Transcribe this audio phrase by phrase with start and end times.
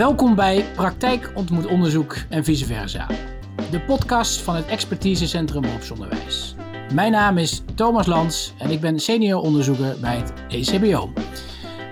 [0.00, 3.06] Welkom bij Praktijk ontmoet onderzoek en vice versa.
[3.70, 6.54] De podcast van het Expertisecentrum Beroepsonderwijs.
[6.94, 11.12] Mijn naam is Thomas Lans en ik ben senior onderzoeker bij het ECBO.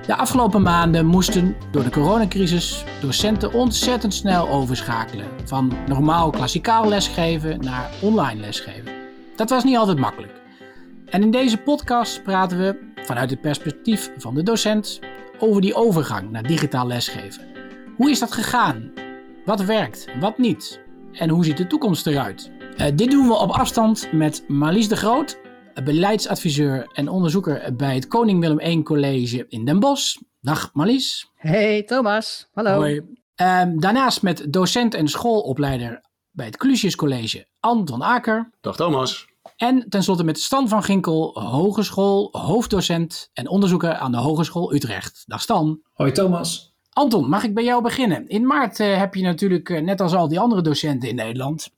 [0.06, 7.60] De afgelopen maanden moesten door de coronacrisis docenten ontzettend snel overschakelen van normaal klassikaal lesgeven
[7.60, 8.92] naar online lesgeven.
[9.36, 10.32] Dat was niet altijd makkelijk.
[11.06, 14.98] En in deze podcast praten we vanuit het perspectief van de docent
[15.38, 17.57] over die overgang naar digitaal lesgeven.
[17.98, 18.92] Hoe is dat gegaan?
[19.44, 20.80] Wat werkt, wat niet?
[21.12, 22.50] En hoe ziet de toekomst eruit?
[22.76, 25.38] Uh, dit doen we op afstand met Marlies de Groot,
[25.84, 30.16] beleidsadviseur en onderzoeker bij het Koning Willem I College in Den Bosch.
[30.40, 31.30] Dag Marlies.
[31.34, 32.74] Hey Thomas, hallo.
[32.74, 32.94] Hoi.
[32.94, 38.50] Uh, daarnaast met docent en schoolopleider bij het Clusius College Anton Aker.
[38.60, 39.26] Dag Thomas.
[39.56, 45.22] En tenslotte met Stan van Ginkel, hogeschool, hoofddocent en onderzoeker aan de Hogeschool Utrecht.
[45.26, 45.80] Dag Stan.
[45.92, 46.67] Hoi Thomas.
[46.98, 48.28] Anton, mag ik bij jou beginnen?
[48.28, 51.70] In maart uh, heb je natuurlijk, uh, net als al die andere docenten in Nederland,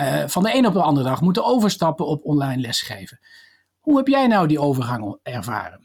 [0.00, 3.20] uh, van de een op de andere dag moeten overstappen op online lesgeven.
[3.80, 5.80] Hoe heb jij nou die overgang ervaren?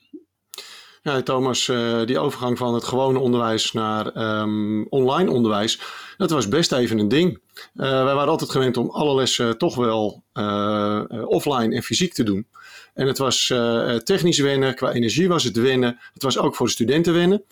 [1.02, 1.66] Ja, Thomas,
[2.06, 5.82] die overgang van het gewone onderwijs naar um, online onderwijs,
[6.18, 7.42] dat was best even een ding.
[7.74, 10.24] Wij waren altijd gewend om alle lessen toch wel
[11.26, 12.48] offline en fysiek te doen.
[12.94, 13.54] En het was
[14.04, 16.00] technisch wennen, qua energie was het wennen.
[16.14, 17.44] Het was ook voor de studenten wennen.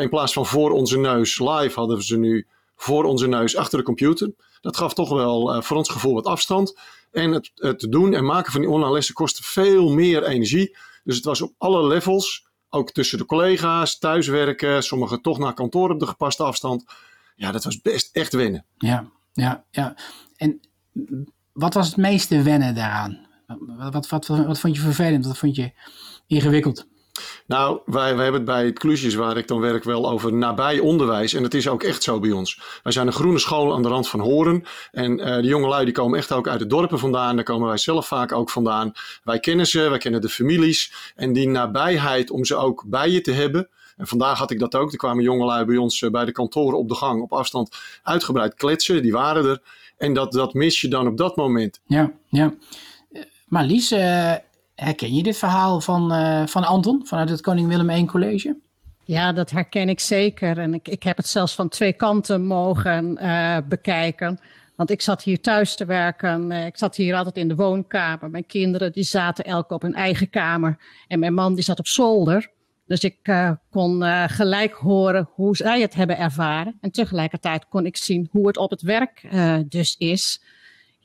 [0.00, 3.78] In plaats van voor onze neus live hadden we ze nu voor onze neus achter
[3.78, 4.32] de computer.
[4.60, 6.78] Dat gaf toch wel voor ons gevoel wat afstand.
[7.12, 10.76] En het, het doen en maken van die online lessen kostte veel meer energie.
[11.04, 15.90] Dus het was op alle levels ook tussen de collega's, thuiswerken, sommigen toch naar kantoor
[15.90, 16.84] op de gepaste afstand.
[17.36, 18.64] Ja, dat was best echt wennen.
[18.78, 19.96] Ja, ja, ja.
[20.36, 20.60] En
[21.52, 23.26] wat was het meeste wennen daaraan?
[23.66, 25.26] Wat, wat, wat, wat vond je vervelend?
[25.26, 25.72] Wat vond je
[26.26, 26.86] ingewikkeld?
[27.46, 30.78] Nou, wij, wij hebben het bij het Klusjes, waar ik dan werk, wel over nabij
[30.78, 31.34] onderwijs.
[31.34, 32.60] En dat is ook echt zo bij ons.
[32.82, 34.64] Wij zijn een groene school aan de rand van Horen.
[34.92, 37.36] En uh, de jongelui die komen echt ook uit de dorpen vandaan.
[37.36, 38.92] Daar komen wij zelf vaak ook vandaan.
[39.24, 41.12] Wij kennen ze, wij kennen de families.
[41.16, 43.68] En die nabijheid om ze ook bij je te hebben.
[43.96, 44.92] En vandaag had ik dat ook.
[44.92, 49.02] Er kwamen jongelui bij ons bij de kantoren op de gang op afstand uitgebreid kletsen.
[49.02, 49.62] Die waren er.
[49.98, 51.80] En dat, dat mis je dan op dat moment.
[51.86, 52.54] Ja, ja.
[53.48, 54.34] Maar Lies, uh,
[54.84, 58.56] herken je dit verhaal van, uh, van Anton vanuit het Koning Willem I College?
[59.04, 60.58] Ja, dat herken ik zeker.
[60.58, 64.40] En ik, ik heb het zelfs van twee kanten mogen uh, bekijken.
[64.76, 66.52] Want ik zat hier thuis te werken.
[66.52, 68.30] Ik zat hier altijd in de woonkamer.
[68.30, 70.78] Mijn kinderen die zaten elk op hun eigen kamer.
[71.06, 72.50] En mijn man die zat op zolder.
[72.86, 73.16] Dus ik
[73.70, 76.78] kon gelijk horen hoe zij het hebben ervaren.
[76.80, 79.28] En tegelijkertijd kon ik zien hoe het op het werk
[79.68, 80.42] dus is.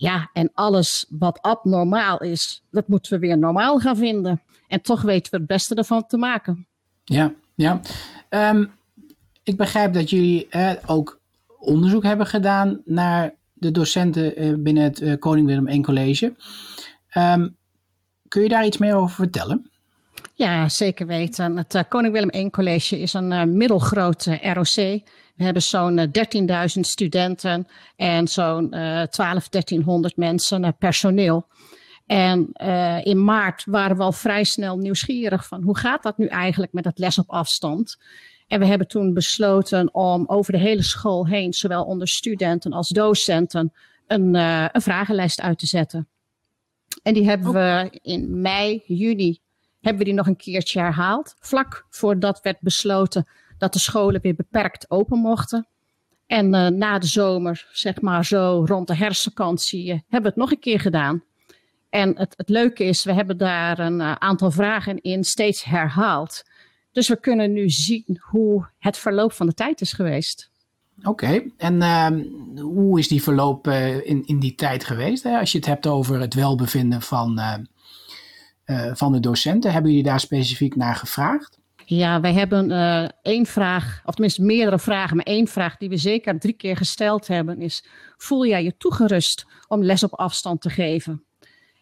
[0.03, 4.41] Ja, en alles wat abnormaal is, dat moeten we weer normaal gaan vinden.
[4.67, 6.67] En toch weten we het beste ervan te maken.
[7.03, 7.79] Ja, ja.
[8.29, 8.71] Um,
[9.43, 10.47] ik begrijp dat jullie
[10.85, 11.19] ook
[11.59, 16.33] onderzoek hebben gedaan naar de docenten binnen het Koning Willem I College.
[17.17, 17.55] Um,
[18.27, 19.71] kun je daar iets meer over vertellen?
[20.33, 21.57] Ja, zeker weten.
[21.57, 25.01] Het uh, Koning Willem I College is een uh, middelgroot uh, ROC.
[25.35, 26.11] We hebben zo'n
[26.75, 28.69] 13.000 studenten en zo'n
[29.09, 31.47] 12, 1300 mensen personeel.
[32.05, 32.51] En
[33.03, 36.85] in maart waren we al vrij snel nieuwsgierig van hoe gaat dat nu eigenlijk met
[36.85, 37.97] het les op afstand?
[38.47, 42.89] En we hebben toen besloten om over de hele school heen, zowel onder studenten als
[42.89, 43.73] docenten,
[44.07, 46.07] een, een vragenlijst uit te zetten.
[47.03, 49.39] En die hebben we in mei, juni
[49.81, 51.35] hebben we die nog een keertje herhaald.
[51.39, 53.27] Vlak voordat werd besloten
[53.63, 55.67] dat de scholen weer beperkt open mochten.
[56.27, 60.35] En uh, na de zomer, zeg maar zo rond de herfstvakantie, uh, hebben we het
[60.35, 61.23] nog een keer gedaan.
[61.89, 66.43] En het, het leuke is, we hebben daar een uh, aantal vragen in steeds herhaald.
[66.91, 70.51] Dus we kunnen nu zien hoe het verloop van de tijd is geweest.
[71.03, 72.23] Oké, en ehm,
[72.59, 75.23] hoe is die verloop in, in die tijd geweest?
[75.23, 75.39] Hè?
[75.39, 77.41] Als je het hebt over het welbevinden van
[78.93, 79.71] van de docenten.
[79.71, 81.59] Hebben jullie daar specifiek naar gevraagd?
[81.85, 85.97] Ja, wij hebben uh, één vraag, of tenminste meerdere vragen, maar één vraag die we
[85.97, 87.85] zeker drie keer gesteld hebben is:
[88.17, 91.23] voel jij je toegerust om les op afstand te geven?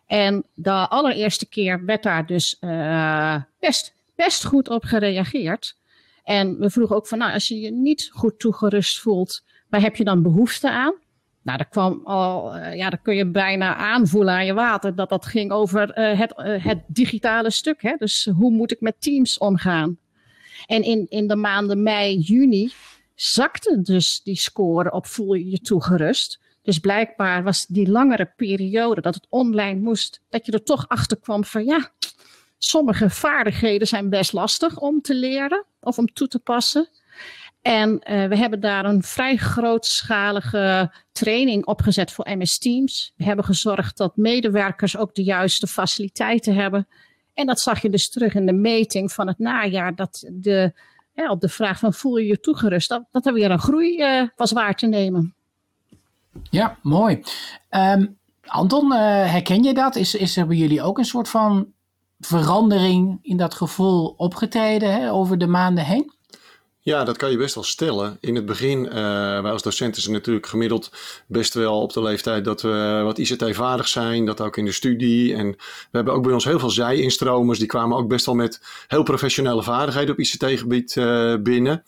[0.06, 5.76] En de allereerste keer werd daar dus uh, best, best goed op gereageerd.
[6.24, 9.96] En we vroegen ook van, nou, als je je niet goed toegerust voelt, waar heb
[9.96, 10.94] je dan behoefte aan?
[11.42, 15.10] Nou, dat kwam al, uh, ja, dat kun je bijna aanvoelen aan je water, dat
[15.10, 17.82] dat ging over uh, het, uh, het digitale stuk.
[17.82, 17.96] Hè?
[17.98, 19.98] Dus hoe moet ik met Teams omgaan?
[20.66, 22.72] En in, in de maanden mei, juni
[23.16, 26.40] zakte dus die score op voel je je toegerust.
[26.62, 31.20] Dus blijkbaar was die langere periode dat het online moest, dat je er toch achter
[31.20, 31.92] kwam van ja,
[32.58, 36.90] sommige vaardigheden zijn best lastig om te leren of om toe te passen.
[37.62, 43.14] En uh, we hebben daar een vrij grootschalige training opgezet voor MS Teams.
[43.16, 46.88] We hebben gezorgd dat medewerkers ook de juiste faciliteiten hebben.
[47.34, 49.96] En dat zag je dus terug in de meting van het najaar.
[49.96, 50.74] Dat de,
[51.16, 54.28] op de vraag van voel je je toegerust, dat, dat er weer een groei uh,
[54.36, 55.34] was waar te nemen.
[56.50, 57.24] Ja, mooi.
[57.70, 58.98] Um, Anton, uh,
[59.32, 59.96] herken je dat?
[59.96, 61.68] Is, is er bij jullie ook een soort van
[62.20, 66.14] verandering in dat gevoel opgetreden hè, over de maanden heen?
[66.84, 68.18] Ja, dat kan je best wel stellen.
[68.20, 68.92] In het begin, uh,
[69.42, 70.92] wij als docenten zijn natuurlijk gemiddeld
[71.28, 74.26] best wel op de leeftijd dat we wat ICT-vaardig zijn.
[74.26, 75.36] Dat ook in de studie.
[75.36, 75.58] En we
[75.92, 77.60] hebben ook bij ons heel veel zij-instromers.
[77.60, 81.84] Die kwamen ook best wel met heel professionele vaardigheden op ICT-gebied uh, binnen.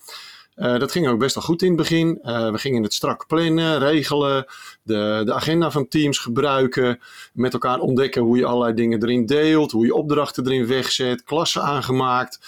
[0.55, 2.19] Uh, dat ging ook best wel goed in het begin.
[2.23, 4.45] We gingen het strak plannen, regelen,
[4.83, 6.99] de, de agenda van teams gebruiken,
[7.33, 11.61] met elkaar ontdekken hoe je allerlei dingen erin deelt, hoe je opdrachten erin wegzet, klassen
[11.61, 12.39] aangemaakt.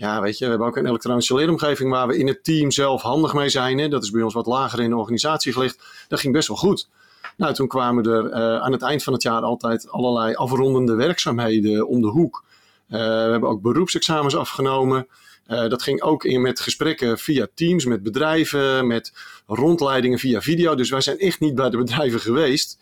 [0.00, 3.02] Ja, weet je, we hebben ook een elektronische leeromgeving waar we in het team zelf
[3.02, 3.78] handig mee zijn.
[3.78, 3.88] Hè.
[3.88, 5.82] Dat is bij ons wat lager in de organisatie gelegd.
[6.08, 6.88] Dat ging best wel goed.
[7.36, 11.88] Nou, toen kwamen er uh, aan het eind van het jaar altijd allerlei afrondende werkzaamheden
[11.88, 12.44] om de hoek.
[12.86, 15.06] we hebben ook beroepsexamens afgenomen.
[15.48, 19.12] Uh, dat ging ook in met gesprekken via Teams, met bedrijven, met
[19.46, 20.74] rondleidingen via video.
[20.74, 22.78] Dus wij zijn echt niet bij de bedrijven geweest.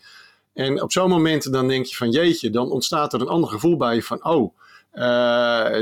[0.53, 3.77] En op zo'n moment dan denk je van jeetje, dan ontstaat er een ander gevoel
[3.77, 4.53] bij je van oh,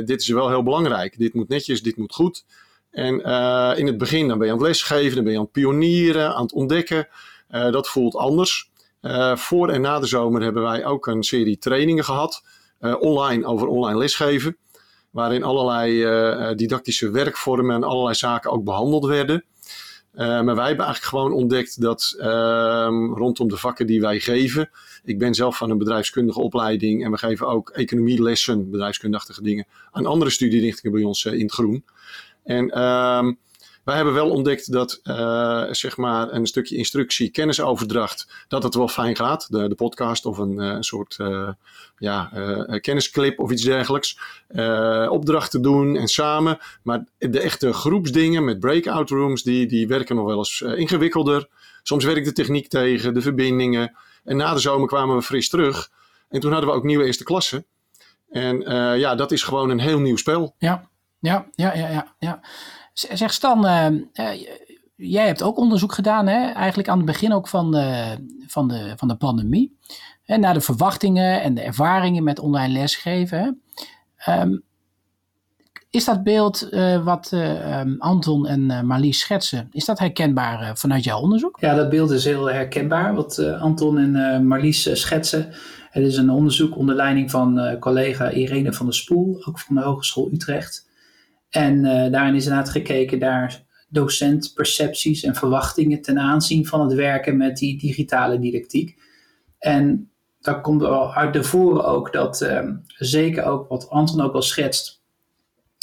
[0.05, 1.17] dit is wel heel belangrijk.
[1.17, 2.45] Dit moet netjes, dit moet goed.
[2.91, 5.43] En uh, in het begin dan ben je aan het lesgeven, dan ben je aan
[5.43, 7.07] het pionieren, aan het ontdekken.
[7.49, 8.71] dat voelt anders.
[9.35, 12.43] voor en na de zomer hebben wij ook een serie trainingen gehad,
[12.99, 14.57] online over online lesgeven
[15.11, 19.43] waarin allerlei didactische werkvormen en allerlei zaken ook behandeld werden.
[20.17, 22.25] Uh, maar wij hebben eigenlijk gewoon ontdekt dat uh,
[23.13, 24.69] rondom de vakken die wij geven.
[25.03, 30.05] Ik ben zelf van een bedrijfskundige opleiding en we geven ook economielessen, bedrijfskundige dingen, aan
[30.05, 31.83] andere studierichtingen bij ons in het groen.
[32.43, 33.33] En ehm,
[33.87, 38.87] wij hebben wel ontdekt dat uh, zeg maar een stukje instructie, kennisoverdracht, dat het wel
[38.87, 39.47] fijn gaat.
[39.51, 41.49] De, de podcast of een, uh, soort uh,
[41.97, 42.29] ja,
[42.81, 44.19] kennisclip of iets dergelijks.
[45.09, 46.57] opdrachten doen en samen.
[46.83, 51.47] Maar de echte groepsdingen met breakout rooms, die, die werken nog wel eens ingewikkelder.
[51.83, 53.95] Soms werkt de techniek tegen, de verbindingen.
[54.23, 55.91] En na de zomer kwamen we fris terug.
[56.29, 57.65] En toen hadden we ook nieuwe eerste klassen.
[58.29, 58.59] En
[58.99, 60.55] ja, dat is gewoon een heel nieuw spel.
[60.57, 60.89] Ja,
[61.19, 62.15] ja, ja, ja, ja.
[62.19, 62.41] ja.
[62.97, 63.87] Zeg Stan, uh,
[64.95, 66.51] jij hebt ook onderzoek gedaan, hè?
[66.51, 68.15] eigenlijk aan het begin ook van de,
[68.47, 69.77] van de, van de pandemie.
[70.23, 70.37] Hè?
[70.37, 73.61] Naar de verwachtingen en de ervaringen met online lesgeven.
[74.29, 74.63] Um,
[75.89, 81.19] is dat beeld uh, wat uh, Anton en Marlies schetsen, is dat herkenbaar vanuit jouw
[81.19, 81.57] onderzoek?
[81.59, 85.53] Ja, dat beeld is heel herkenbaar wat Anton en Marlies schetsen.
[85.89, 89.81] Het is een onderzoek onder leiding van collega Irene van der Spoel, ook van de
[89.81, 90.86] Hogeschool Utrecht.
[91.49, 97.37] En uh, daarin is inderdaad gekeken naar docentpercepties en verwachtingen ten aanzien van het werken
[97.37, 98.97] met die digitale didactiek.
[99.59, 100.09] En
[100.39, 104.41] daar komt wel uit de voren ook dat uh, zeker ook wat Anton ook al
[104.41, 104.97] schetst,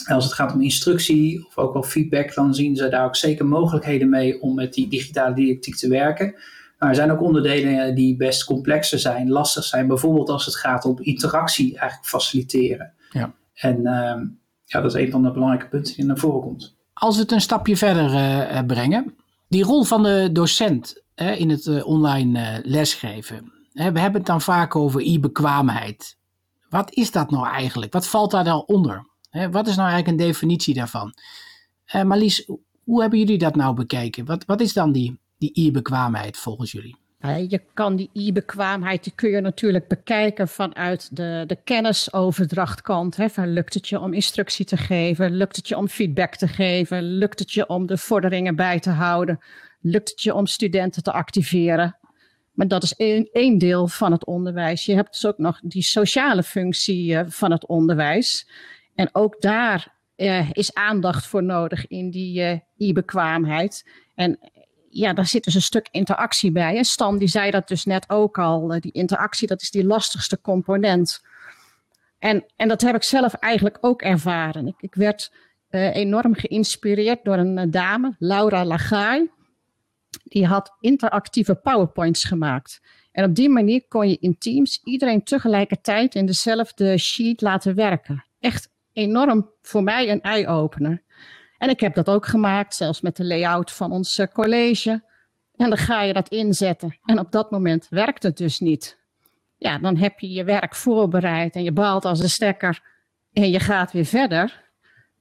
[0.09, 3.47] als het gaat om instructie of ook wel feedback, dan zien ze daar ook zeker
[3.47, 6.35] mogelijkheden mee om met die digitale didactiek te werken.
[6.79, 10.85] Maar er zijn ook onderdelen die best complexer zijn, lastig zijn, bijvoorbeeld als het gaat
[10.85, 12.93] om interactie eigenlijk faciliteren.
[13.11, 13.35] Ja.
[13.55, 14.21] En uh,
[14.65, 16.75] ja, dat is een van de belangrijke punten die naar voren komt.
[16.93, 19.15] Als we het een stapje verder uh, brengen,
[19.49, 23.53] die rol van de docent uh, in het uh, online lesgeven.
[23.73, 26.17] we hebben het dan vaak over e-bekwaamheid.
[26.69, 27.93] Wat is dat nou eigenlijk?
[27.93, 29.13] Wat valt daar dan onder?
[29.51, 31.15] wat is nou eigenlijk een definitie daarvan?
[31.93, 32.51] Marlies,
[32.85, 34.25] hoe hebben jullie dat nou bekeken?
[34.25, 36.97] Wat, wat is dan die e-bekwaamheid volgens jullie?
[37.33, 43.17] Je kan die e-bekwaamheid, die kun je natuurlijk bekijken vanuit de, de kennisoverdrachtkant.
[43.17, 45.37] Hè, lukt het je om instructie te geven?
[45.37, 47.03] Lukt het je om feedback te geven?
[47.03, 49.41] Lukt het je om de vorderingen bij te houden?
[49.81, 51.99] Lukt het je om studenten te activeren?
[52.53, 54.85] Maar dat is één, één deel van het onderwijs.
[54.85, 58.49] Je hebt dus ook nog die sociale functie uh, van het onderwijs.
[58.95, 63.91] En ook daar uh, is aandacht voor nodig in die uh, e-bekwaamheid.
[64.15, 64.39] En
[64.94, 66.74] ja, daar zit dus een stuk interactie bij.
[66.74, 66.84] Hè?
[66.84, 68.72] Stan die zei dat dus net ook al.
[68.72, 71.22] Eh, die interactie, dat is die lastigste component.
[72.19, 74.67] En, en dat heb ik zelf eigenlijk ook ervaren.
[74.67, 75.32] Ik, ik werd
[75.70, 79.31] uh, enorm geïnspireerd door een uh, dame, Laura Lagai.
[80.24, 82.81] Die had interactieve powerpoints gemaakt.
[83.13, 88.24] En op die manier kon je in Teams iedereen tegelijkertijd in dezelfde sheet laten werken.
[88.41, 91.03] Echt enorm voor mij een eye-opener.
[91.65, 94.91] En ik heb dat ook gemaakt, zelfs met de layout van ons eh, college.
[95.56, 96.99] En dan ga je dat inzetten.
[97.05, 98.99] En op dat moment werkt het dus niet.
[99.56, 102.83] Ja, dan heb je je werk voorbereid en je baalt als een stekker
[103.33, 104.63] en je gaat weer verder.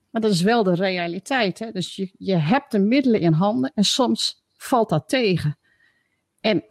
[0.09, 1.59] Maar dat is wel de realiteit.
[1.59, 1.71] Hè?
[1.71, 5.57] Dus je, je hebt de middelen in handen en soms valt dat tegen.
[6.39, 6.63] En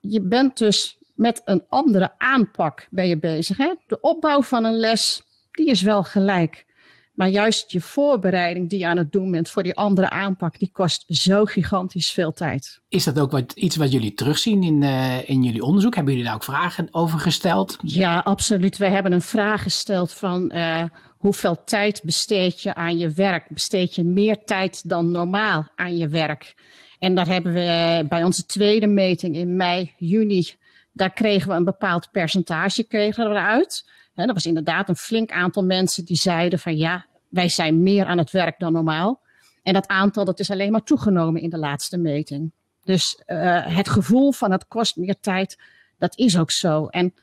[0.00, 3.56] je bent dus met een andere aanpak je bezig.
[3.56, 3.74] Hè?
[3.86, 6.72] De opbouw van een les, die is wel gelijk.
[7.14, 10.70] Maar juist je voorbereiding die je aan het doen bent voor die andere aanpak, die
[10.72, 12.80] kost zo gigantisch veel tijd.
[12.88, 15.94] Is dat ook wat, iets wat jullie terugzien in, uh, in jullie onderzoek?
[15.94, 17.78] Hebben jullie daar ook vragen over gesteld?
[17.82, 18.76] Ja, absoluut.
[18.76, 20.82] We hebben een vraag gesteld van uh,
[21.16, 23.48] hoeveel tijd besteed je aan je werk?
[23.48, 26.54] Besteed je meer tijd dan normaal aan je werk?
[26.98, 30.46] En daar hebben we bij onze tweede meting in mei, juni,
[30.92, 33.84] daar kregen we een bepaald percentage kregen we eruit.
[34.14, 38.18] Er was inderdaad een flink aantal mensen die zeiden van ja, wij zijn meer aan
[38.18, 39.20] het werk dan normaal.
[39.62, 42.52] En dat aantal dat is alleen maar toegenomen in de laatste meting.
[42.84, 45.58] Dus uh, het gevoel van het kost meer tijd,
[45.98, 46.86] dat is ook zo.
[46.86, 47.14] En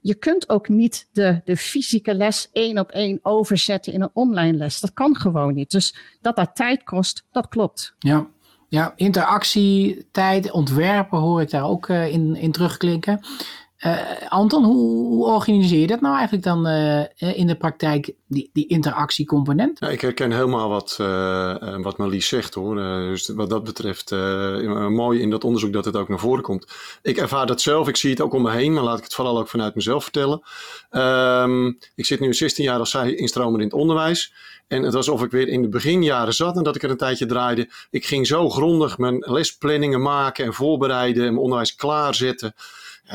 [0.00, 4.56] je kunt ook niet de, de fysieke les één op één overzetten in een online
[4.56, 4.80] les.
[4.80, 5.70] Dat kan gewoon niet.
[5.70, 7.94] Dus dat dat tijd kost, dat klopt.
[7.98, 8.26] Ja,
[8.68, 13.20] ja interactie, tijd, ontwerpen hoor ik daar ook uh, in, in terugklinken.
[13.86, 18.66] Uh, Anton, hoe, organiseer je dat nou eigenlijk dan uh, in de praktijk, die, die
[18.66, 19.80] interactiecomponent?
[19.80, 22.74] Ik herken helemaal wat, uh, wat Marlies zegt hoor.
[22.76, 24.10] dus wat dat betreft
[24.90, 26.66] mooi in dat onderzoek dat het ook naar voren komt.
[27.02, 29.14] Ik ervaar dat zelf, ik zie het ook om me heen, maar laat ik het
[29.14, 30.42] vooral ook vanuit mezelf vertellen.
[30.90, 34.32] Um, ik zit nu 16 jaar als instromer in het onderwijs.
[34.70, 36.96] En het was alsof ik weer in de beginjaren zat en dat ik er een
[36.96, 37.68] tijdje draaide.
[37.90, 42.54] Ik ging zo grondig mijn lesplanningen maken en voorbereiden en mijn onderwijs klaarzetten.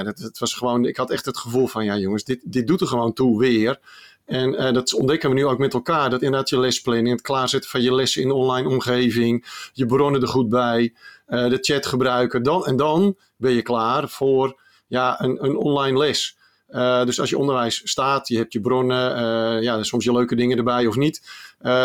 [0.03, 2.87] Het was gewoon, ik had echt het gevoel van, ja jongens, dit, dit doet er
[2.87, 3.79] gewoon toe weer.
[4.25, 6.09] En uh, dat ontdekken we nu ook met elkaar.
[6.09, 10.21] Dat inderdaad je lesplanning, het klaarzetten van je lessen in de online omgeving, je bronnen
[10.21, 10.93] er goed bij,
[11.27, 12.43] uh, de chat gebruiken.
[12.43, 16.37] Dan, en dan ben je klaar voor ja, een, een online les.
[16.69, 20.57] Uh, dus als je onderwijs staat, je hebt je bronnen, ja, soms je leuke dingen
[20.57, 21.21] erbij of niet.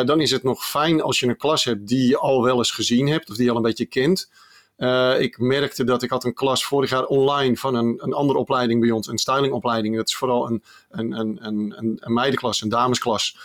[0.05, 2.71] dan is het nog fijn als je een klas hebt die je al wel eens
[2.71, 4.31] gezien hebt of die je al een beetje kent.
[4.81, 8.39] Uh, ik merkte dat ik had een klas vorig jaar online van een, een andere
[8.39, 9.97] opleiding bij ons, een stylingopleiding.
[9.97, 13.37] Dat is vooral een, een, een, een, een meidenklas, een damesklas.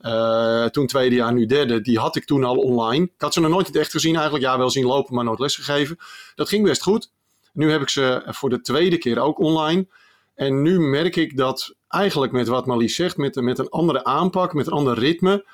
[0.00, 3.04] Uh, toen tweede jaar, nu derde, die had ik toen al online.
[3.04, 4.44] Ik had ze nog nooit echt gezien eigenlijk.
[4.44, 5.98] Ja, wel zien lopen, maar nooit lesgegeven.
[6.34, 7.10] Dat ging best goed.
[7.52, 9.86] Nu heb ik ze voor de tweede keer ook online.
[10.34, 14.54] En nu merk ik dat eigenlijk met wat Marlies zegt, met, met een andere aanpak,
[14.54, 15.44] met een ander ritme,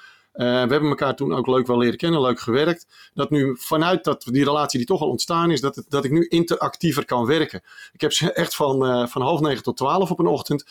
[0.44, 2.86] we hebben elkaar toen ook leuk wel leren kennen, leuk gewerkt.
[3.14, 6.26] Dat nu vanuit dat, die relatie die toch al ontstaan is, dat, dat ik nu
[6.26, 7.62] interactiever kan werken.
[7.92, 10.64] Ik heb ze echt van, uh, van half negen tot twaalf op een ochtend.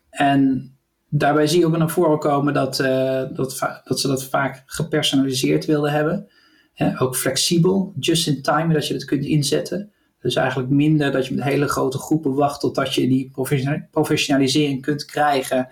[0.10, 0.72] En
[1.10, 5.66] daarbij zie je ook naar voren komen dat, uh, dat, dat ze dat vaak gepersonaliseerd
[5.66, 6.28] wilden hebben.
[6.98, 9.92] ook flexibel, just in time, dat je dat kunt inzetten.
[10.24, 13.32] Dus eigenlijk minder dat je met hele grote groepen wacht totdat je die
[13.92, 15.68] professionalisering kunt krijgen.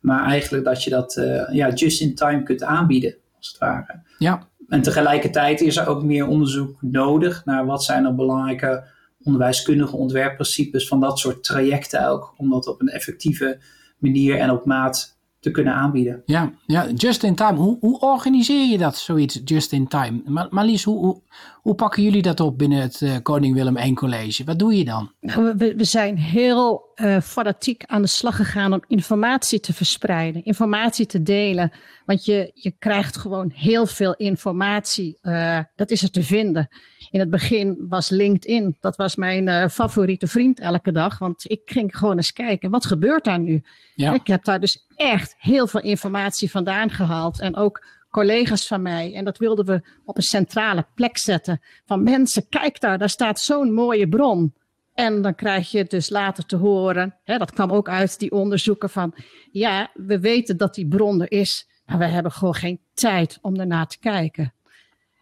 [0.00, 4.02] Maar eigenlijk dat je dat uh, ja, just in time kunt aanbieden, als het ware.
[4.18, 4.48] Ja.
[4.68, 8.84] En tegelijkertijd is er ook meer onderzoek nodig naar wat zijn er belangrijke
[9.24, 13.60] onderwijskundige ontwerpprincipes van dat soort trajecten ook, om dat op een effectieve
[13.98, 15.14] manier en op maat
[15.44, 16.22] te kunnen aanbieden.
[16.24, 17.58] Ja, ja just in time.
[17.58, 20.22] Hoe, hoe organiseer je dat, zoiets just in time?
[20.26, 21.20] Maar Marlies, hoe, hoe,
[21.62, 24.44] hoe, pakken jullie dat op binnen het uh, Koning Willem I College?
[24.44, 25.12] Wat doe je dan?
[25.20, 30.44] Nou, we, we zijn heel uh, fanatiek aan de slag gegaan om informatie te verspreiden,
[30.44, 31.72] informatie te delen.
[32.04, 35.18] Want je, je krijgt gewoon heel veel informatie.
[35.22, 36.68] Uh, dat is er te vinden.
[37.10, 41.18] In het begin was LinkedIn, dat was mijn uh, favoriete vriend elke dag.
[41.18, 43.62] Want ik ging gewoon eens kijken, wat gebeurt daar nu?
[43.94, 44.14] Ja.
[44.14, 47.40] Ik heb daar dus echt heel veel informatie vandaan gehaald.
[47.40, 49.14] En ook collega's van mij.
[49.14, 51.60] En dat wilden we op een centrale plek zetten.
[51.86, 54.54] Van mensen, kijk daar, daar staat zo'n mooie bron.
[54.94, 58.90] En dan krijg je dus later te horen, hè, dat kwam ook uit die onderzoeken
[58.90, 59.14] van,
[59.50, 63.60] ja, we weten dat die bron er is, maar we hebben gewoon geen tijd om
[63.60, 64.54] ernaar te kijken.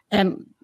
[0.09, 0.55] En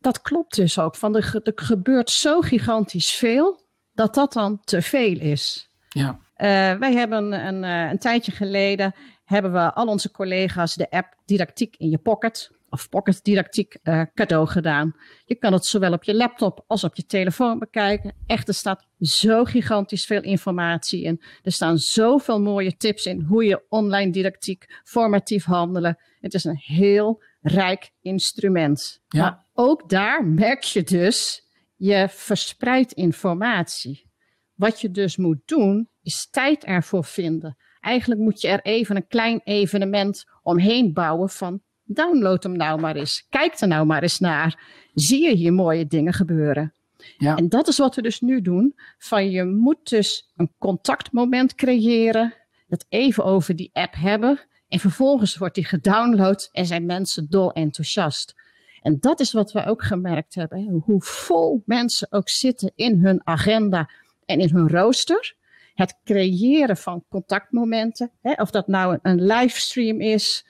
[0.00, 3.60] dat klopt dus ook, van er, er gebeurt zo gigantisch veel,
[3.92, 5.70] dat dat dan te veel is.
[5.88, 6.18] Ja.
[6.36, 8.94] Uh, wij hebben een, uh, een tijdje geleden,
[9.24, 14.02] hebben we al onze collega's de app Didactiek in je pocket of Pocket Didactiek uh,
[14.14, 14.96] cadeau gedaan.
[15.24, 18.14] Je kan het zowel op je laptop als op je telefoon bekijken.
[18.26, 21.22] Echt, er staat zo gigantisch veel informatie in.
[21.42, 25.98] Er staan zoveel mooie tips in hoe je online didactiek formatief handelen.
[26.20, 29.02] Het is een heel rijk instrument.
[29.08, 29.20] Ja.
[29.20, 34.12] Maar ook daar merk je dus, je verspreidt informatie.
[34.54, 37.56] Wat je dus moet doen, is tijd ervoor vinden.
[37.80, 42.96] Eigenlijk moet je er even een klein evenement omheen bouwen van Download hem nou maar
[42.96, 43.26] eens.
[43.28, 44.62] Kijk er nou maar eens naar.
[44.94, 46.72] Zie je hier mooie dingen gebeuren?
[47.18, 47.36] Ja.
[47.36, 48.74] En dat is wat we dus nu doen.
[48.98, 52.34] Van je moet dus een contactmoment creëren.
[52.68, 54.40] Het even over die app hebben.
[54.68, 58.34] En vervolgens wordt die gedownload en zijn mensen dol enthousiast.
[58.82, 60.82] En dat is wat we ook gemerkt hebben.
[60.84, 63.90] Hoe vol mensen ook zitten in hun agenda
[64.24, 65.34] en in hun rooster.
[65.74, 68.10] Het creëren van contactmomenten.
[68.20, 70.46] Hè, of dat nou een livestream is.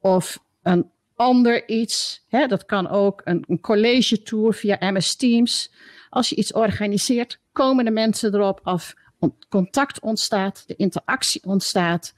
[0.00, 2.24] Of een ander iets.
[2.28, 5.72] Hè, dat kan ook een, een college tour via MS Teams.
[6.10, 8.94] Als je iets organiseert, komen de mensen erop af.
[9.48, 12.14] Contact ontstaat, de interactie ontstaat.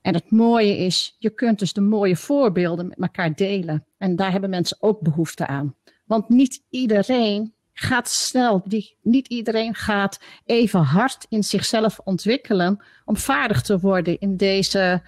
[0.00, 3.84] En het mooie is, je kunt dus de mooie voorbeelden met elkaar delen.
[3.98, 5.74] En daar hebben mensen ook behoefte aan.
[6.04, 8.64] Want niet iedereen gaat snel,
[9.02, 15.02] niet iedereen gaat even hard in zichzelf ontwikkelen om vaardig te worden in deze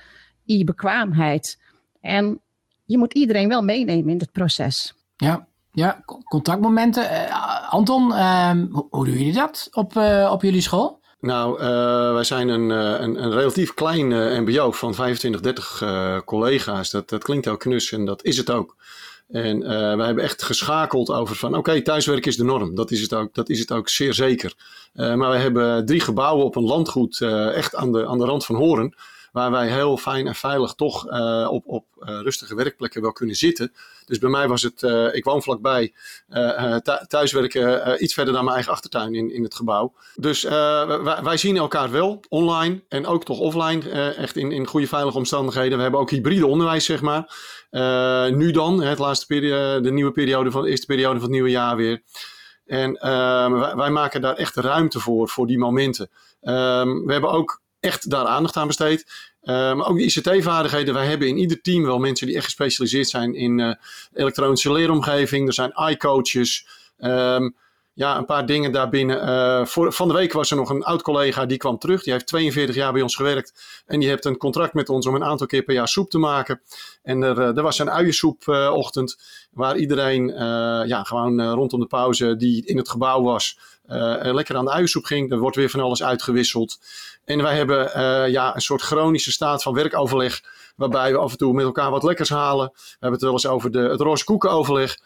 [0.47, 1.61] e-bekwaamheid.
[2.01, 2.41] En
[2.85, 4.95] je moet iedereen wel meenemen in het proces.
[5.17, 7.03] Ja, ja contactmomenten.
[7.03, 11.01] Uh, Anton, uh, hoe, doen jullie dat op, uh, op jullie school?
[11.21, 14.09] Nou, uh, wij zijn een, een, een relatief klein
[14.43, 16.91] MBO van 25, 30 collega's.
[16.91, 18.77] Dat, dat klinkt heel knus en dat is het ook.
[19.33, 22.75] En uh, wij hebben echt geschakeld over van oké, okay, thuiswerk is de norm.
[22.75, 24.55] Dat is het ook, dat is het ook zeer zeker.
[24.95, 28.25] Uh, maar we hebben drie gebouwen op een landgoed uh, echt aan de, aan de
[28.25, 28.95] rand van Horen
[29.33, 33.37] waar wij heel fijn en veilig toch uh, op, op uh, rustige werkplekken wel kunnen
[33.37, 33.73] zitten.
[34.05, 35.95] Dus bij mij was het, uh, ik woon vlakbij,
[37.07, 39.95] thuiswerken iets verder dan mijn eigen achtertuin in, in het gebouw.
[40.15, 44.87] Dus wij, wij, zien elkaar wel online en ook toch offline, echt in, in goede
[44.87, 45.77] veilige omstandigheden.
[45.77, 47.35] We hebben ook hybride onderwijs, zeg maar.
[48.31, 51.51] nu dan, het laatste periode, de nieuwe periode van de eerste periode van het nieuwe
[51.51, 52.03] jaar weer.
[52.67, 52.93] En
[53.59, 56.11] wij, wij, maken daar echt ruimte voor, voor die momenten.
[56.43, 59.07] Um, we hebben ook echt daar aandacht aan besteed.
[59.43, 60.95] Uh, maar ook de ICT-vaardigheden.
[60.95, 63.75] Wij hebben in ieder team wel mensen die echt gespecialiseerd zijn in uh,
[64.13, 65.47] elektronische leeromgeving.
[65.47, 66.67] Er zijn iCoaches.
[66.99, 67.55] Um,
[67.95, 69.29] ja, een paar dingen daarbinnen.
[69.29, 72.03] Uh, voor, van de week was er nog een oud collega die kwam terug.
[72.03, 73.83] Die heeft 42 jaar bij ons gewerkt.
[73.87, 76.19] En die heeft een contract met ons om een aantal keer per jaar soep te
[76.19, 76.61] maken.
[77.03, 79.19] En er, er was een uiensoepochtend.
[79.51, 80.27] waar iedereen
[80.87, 83.59] ja, gewoon rondom de pauze die in het gebouw was.
[84.33, 85.33] Lekker aan de uiensoep ging.
[85.33, 86.79] Er wordt weer van alles uitgewisseld.
[87.25, 90.43] En wij hebben uh, ja, een soort chronische staat van werkoverleg.
[90.77, 92.71] Waarbij we af en toe met elkaar wat lekkers halen.
[92.75, 94.99] We hebben het wel eens over de, het roze koekenoverleg.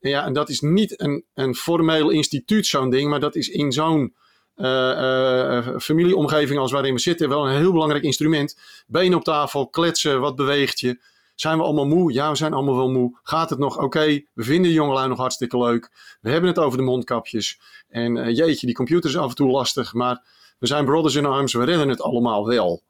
[0.00, 3.10] En ja, en dat is niet een, een formeel instituut, zo'n ding.
[3.10, 4.14] Maar dat is in zo'n
[4.56, 8.58] uh, familieomgeving als waarin we zitten wel een heel belangrijk instrument.
[8.86, 11.00] Benen op tafel, kletsen, wat beweegt je.
[11.40, 12.12] Zijn we allemaal moe?
[12.12, 13.18] Ja, we zijn allemaal wel moe.
[13.22, 14.22] Gaat het nog oké?
[14.34, 15.90] We vinden de jongelui nog hartstikke leuk.
[16.20, 17.60] We hebben het over de mondkapjes.
[17.88, 19.92] En uh, jeetje, die computer is af en toe lastig.
[19.92, 20.22] Maar
[20.58, 22.82] we zijn brothers in arms, we redden het allemaal wel.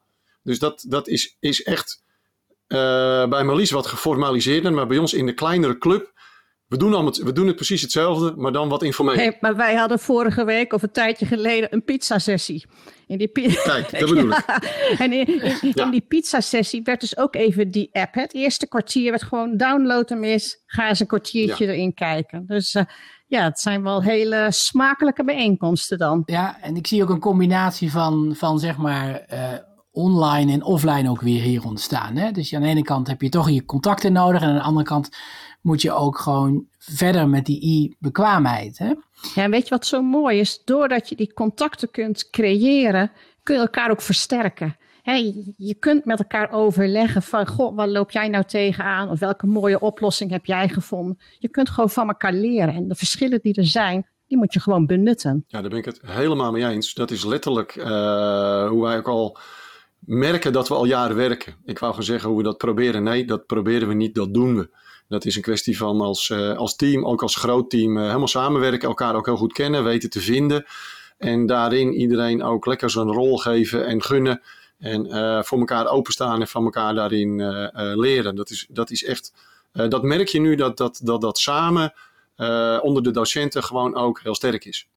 [0.43, 2.03] Dus dat, dat is, is echt
[2.69, 2.79] uh,
[3.29, 6.13] bij Marlies wat geformaliseerder, maar bij ons in de kleinere club.
[6.69, 9.15] We doen, allemaal, we doen het precies hetzelfde, maar dan wat informeel.
[9.15, 12.67] Hey, maar wij hadden vorige week of een tijdje geleden een pizzasessie.
[13.07, 14.45] In die Kijk, dat bedoel ik.
[14.99, 18.15] en in, in, in die pizzasessie werd dus ook even die app.
[18.15, 20.63] Het eerste kwartier werd gewoon download hem eens.
[20.67, 21.73] Ga eens een kwartiertje ja.
[21.73, 22.47] erin kijken.
[22.47, 22.83] Dus uh,
[23.27, 26.23] ja, het zijn wel hele smakelijke bijeenkomsten dan.
[26.27, 29.39] Ja, en ik zie ook een combinatie van, van zeg maar uh,
[29.91, 32.17] online en offline ook weer hier ontstaan.
[32.17, 32.31] Hè?
[32.31, 34.87] Dus aan de ene kant heb je toch je contacten nodig en aan de andere
[34.87, 35.09] kant
[35.61, 38.79] moet je ook gewoon verder met die e-bekwaamheid.
[38.79, 38.95] Hè?
[39.35, 40.63] Ja, en weet je wat zo mooi is?
[40.65, 43.11] Doordat je die contacten kunt creëren,
[43.43, 44.77] kun je elkaar ook versterken.
[45.57, 49.11] je kunt met elkaar overleggen van, goh, wat loop jij nou tegenaan?
[49.11, 51.19] Of welke mooie oplossing heb jij gevonden?
[51.39, 52.75] Je kunt gewoon van elkaar leren.
[52.75, 55.45] En de verschillen die er zijn, die moet je gewoon benutten.
[55.47, 56.95] Ja, daar ben ik het helemaal mee eens.
[56.95, 59.39] Dat is letterlijk uh, hoe wij ook al
[59.99, 61.55] merken dat we al jaren werken.
[61.65, 63.03] Ik wou gaan zeggen hoe we dat proberen.
[63.03, 64.69] Nee, dat proberen we niet, dat doen we.
[65.09, 68.29] Dat is een kwestie van als, uh, als team, ook als groot team, uh, helemaal
[68.29, 70.65] samenwerken, elkaar ook heel goed kennen, weten te vinden.
[71.19, 74.43] En daarin iedereen ook lekker zijn rol geven en gunnen.
[74.79, 77.37] En uh, voor elkaar openstaan en van elkaar daarin
[78.01, 78.37] leren.
[78.37, 79.33] Dat is, dat is echt,
[79.73, 81.93] dat merk je nu dat dat, dat, dat samen
[82.83, 84.89] onder de docenten gewoon ook heel sterk is.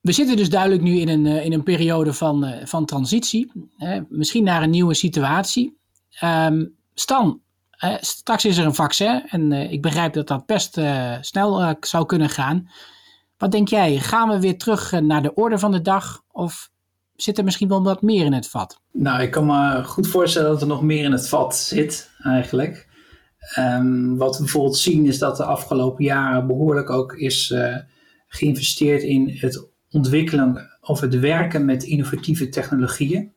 [0.00, 3.52] We zitten dus duidelijk nu in een, in een periode van, van transitie.
[4.08, 5.76] misschien naar een nieuwe situatie.
[6.22, 7.40] Um, Stan,
[7.84, 11.76] uh, straks is er een vaccin en uh, ik begrijp dat dat best uh, snel
[11.80, 12.68] zou kunnen gaan.
[13.38, 13.98] Wat denk jij?
[13.98, 16.70] Gaan we weer terug naar de orde van de dag of
[17.14, 18.80] zit er misschien wel wat meer in het vat?
[18.92, 22.88] Nou, ik kan me goed voorstellen dat er nog meer in het vat zit eigenlijk.
[23.58, 27.54] Um, wat we bijvoorbeeld zien is dat de afgelopen jaren behoorlijk ook is
[28.28, 33.33] geïnvesteerd in het ontwikkelen of het werken met innovatieve technologieën.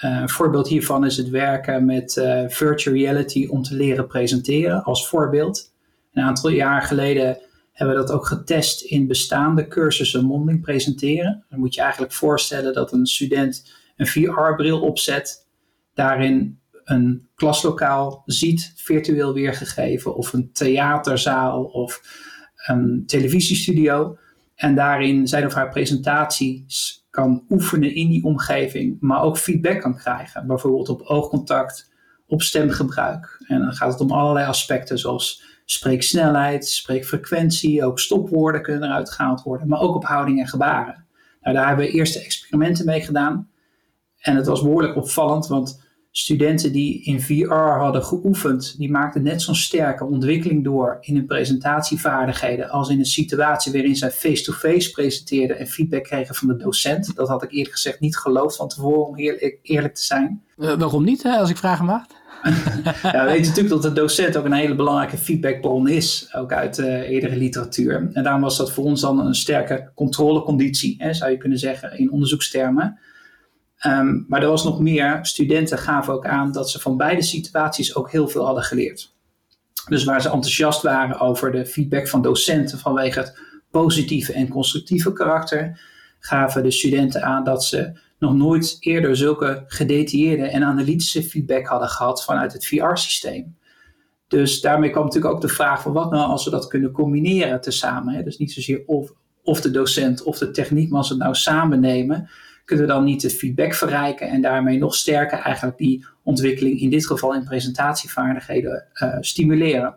[0.00, 4.84] Uh, een voorbeeld hiervan is het werken met uh, virtual reality om te leren presenteren
[4.84, 5.72] als voorbeeld.
[6.12, 7.38] Een aantal jaar geleden
[7.72, 11.44] hebben we dat ook getest in bestaande cursussen mondeling presenteren.
[11.50, 15.46] Dan moet je eigenlijk voorstellen dat een student een VR-bril opzet,
[15.94, 22.02] daarin een klaslokaal ziet, virtueel weergegeven, of een theaterzaal of
[22.56, 24.18] een televisiestudio.
[24.54, 29.96] En daarin zijn of haar presentaties kan oefenen in die omgeving, maar ook feedback kan
[29.96, 30.46] krijgen.
[30.46, 31.92] Bijvoorbeeld op oogcontact,
[32.26, 33.44] op stemgebruik.
[33.46, 39.42] En dan gaat het om allerlei aspecten zoals spreeksnelheid, spreekfrequentie, ook stopwoorden kunnen eruit gehaald
[39.42, 41.06] worden, maar ook op houding en gebaren.
[41.40, 43.48] Nou, daar hebben we eerste experimenten mee gedaan.
[44.18, 45.83] En het was behoorlijk opvallend, want
[46.16, 51.26] studenten die in VR hadden geoefend, die maakten net zo'n sterke ontwikkeling door in hun
[51.26, 57.16] presentatievaardigheden als in een situatie waarin zij face-to-face presenteerden en feedback kregen van de docent.
[57.16, 60.42] Dat had ik eerlijk gezegd niet geloofd van tevoren, om eerlijk, eerlijk te zijn.
[60.56, 62.02] Uh, waarom niet, hè, als ik vragen mag?
[63.02, 66.78] ja, we weten natuurlijk dat de docent ook een hele belangrijke feedbackbron is, ook uit
[66.78, 68.10] uh, eerdere literatuur.
[68.12, 71.98] En daarom was dat voor ons dan een sterke controleconditie, hè, zou je kunnen zeggen,
[71.98, 72.98] in onderzoekstermen.
[73.86, 75.18] Um, maar er was nog meer.
[75.22, 79.12] Studenten gaven ook aan dat ze van beide situaties ook heel veel hadden geleerd.
[79.88, 83.38] Dus waar ze enthousiast waren over de feedback van docenten vanwege het
[83.70, 85.80] positieve en constructieve karakter,
[86.18, 91.88] gaven de studenten aan dat ze nog nooit eerder zulke gedetailleerde en analytische feedback hadden
[91.88, 93.56] gehad vanuit het VR-systeem.
[94.28, 97.60] Dus daarmee kwam natuurlijk ook de vraag van wat nou als we dat kunnen combineren
[97.60, 98.14] tezamen.
[98.14, 98.22] Hè?
[98.22, 101.34] Dus niet zozeer of, of de docent of de techniek, maar als we het nou
[101.34, 102.28] samen nemen,
[102.64, 106.90] kunnen we dan niet het feedback verrijken en daarmee nog sterker eigenlijk die ontwikkeling, in
[106.90, 109.96] dit geval in presentatievaardigheden, uh, stimuleren.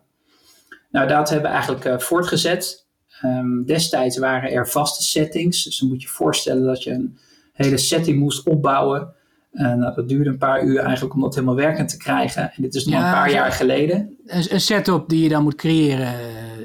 [0.92, 2.86] Nou, dat hebben we eigenlijk uh, voortgezet.
[3.24, 7.18] Um, destijds waren er vaste settings, dus dan moet je voorstellen dat je een
[7.54, 9.14] hele setting moest opbouwen.
[9.54, 12.42] Uh, nou, dat duurde een paar uur eigenlijk om dat helemaal werkend te krijgen.
[12.42, 14.18] En dit is nog een paar jaar geleden.
[14.26, 16.14] Een, een setup die je dan moet creëren.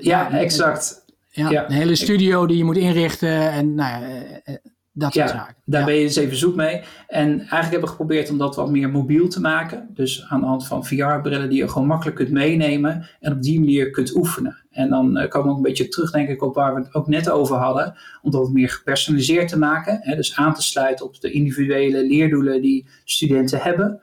[0.00, 1.04] Ja, ja exact.
[1.28, 3.50] Ja, ja, Een hele studio die je moet inrichten.
[3.50, 4.58] En nou ja,
[4.92, 5.54] dat soort zaken.
[5.64, 6.82] Daar ben je eens even zoek mee.
[7.08, 9.88] En eigenlijk hebben we geprobeerd om dat wat meer mobiel te maken.
[9.94, 13.08] Dus aan de hand van VR-brillen die je gewoon makkelijk kunt meenemen.
[13.20, 14.64] En op die manier kunt oefenen.
[14.70, 16.94] En dan uh, komen we ook een beetje terug, denk ik, op waar we het
[16.94, 17.94] ook net over hadden.
[18.22, 19.98] Om dat meer gepersonaliseerd te maken.
[20.02, 24.00] Hè, dus aan te sluiten op de individuele leerdoelen die studenten hebben.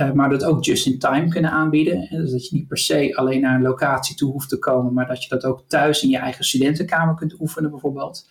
[0.00, 2.00] Uh, maar dat ook just in time kunnen aanbieden.
[2.00, 4.92] Hè, dus dat je niet per se alleen naar een locatie toe hoeft te komen.
[4.92, 8.26] Maar dat je dat ook thuis in je eigen studentenkamer kunt oefenen bijvoorbeeld.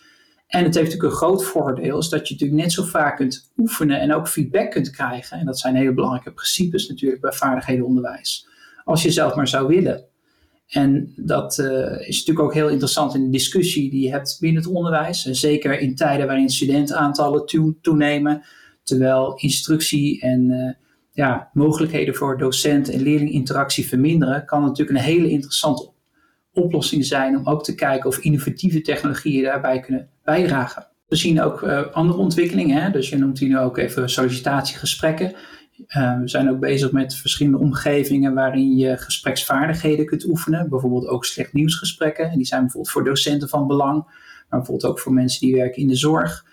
[0.48, 3.50] En het heeft natuurlijk een groot voordeel, is dat je natuurlijk net zo vaak kunt
[3.56, 5.38] oefenen en ook feedback kunt krijgen.
[5.38, 8.48] En dat zijn hele belangrijke principes natuurlijk bij vaardighedenonderwijs.
[8.84, 10.04] Als je zelf maar zou willen.
[10.68, 14.62] En dat uh, is natuurlijk ook heel interessant in de discussie die je hebt binnen
[14.62, 15.26] het onderwijs.
[15.26, 17.46] En zeker in tijden waarin studentenaantallen
[17.80, 18.42] toenemen,
[18.82, 20.70] terwijl instructie en uh,
[21.12, 25.90] ja, mogelijkheden voor docent en leerlinginteractie verminderen, kan natuurlijk een hele interessante
[26.52, 30.08] oplossing zijn om ook te kijken of innovatieve technologieën daarbij kunnen
[31.08, 32.90] We zien ook uh, andere ontwikkelingen, hè?
[32.90, 35.34] dus je noemt hier nu ook even sollicitatiegesprekken.
[35.88, 40.68] Uh, we zijn ook bezig met verschillende omgevingen waarin je gespreksvaardigheden kunt oefenen.
[40.68, 42.30] Bijvoorbeeld ook slecht nieuwsgesprekken.
[42.30, 45.82] En die zijn bijvoorbeeld voor docenten van belang, maar bijvoorbeeld ook voor mensen die werken
[45.82, 46.44] in de zorg.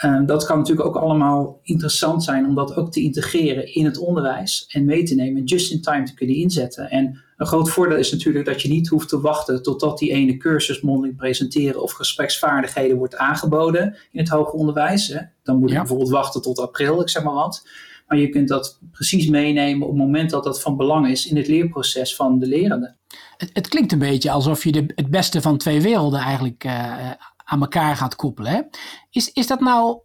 [0.00, 3.98] Ehm, dat kan natuurlijk ook allemaal interessant zijn om dat ook te integreren in het
[3.98, 6.90] onderwijs en mee te nemen, just in time te kunnen inzetten.
[6.90, 10.36] En een groot voordeel is natuurlijk dat je niet hoeft te wachten totdat die ene
[10.36, 15.08] cursus mondeling presenteren of gespreksvaardigheden wordt aangeboden in het hoger onderwijs.
[15.08, 15.20] Hè.
[15.42, 17.68] Dan moet je bijvoorbeeld wachten tot april, ik zeg maar wat.
[18.06, 21.36] Maar je kunt dat precies meenemen op het moment dat dat van belang is in
[21.36, 22.94] het leerproces van de lerende.
[23.36, 27.10] Het, het klinkt een beetje alsof je de, het beste van twee werelden eigenlijk uh,
[27.50, 28.52] aan elkaar gaat koppelen.
[28.52, 28.60] Hè?
[29.10, 29.98] Is, is dat nou